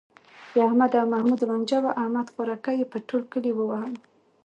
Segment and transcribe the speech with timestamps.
[0.53, 4.01] د احمد او محمود لانجه وه، احمد خوارکی یې په ټول کلي و وهلو.